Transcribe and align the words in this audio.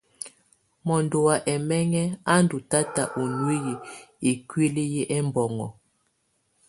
Mɔndɔ 0.85 1.17
wa 1.27 1.35
ɛmɛŋɛ 1.53 2.03
a 2.33 2.35
ndù 2.43 2.57
tata 2.71 3.03
u 3.21 3.23
nuiyi 3.37 3.73
ikuili 4.31 4.83
yɛ 4.95 5.01
ɛbɔŋɔ. 5.17 5.67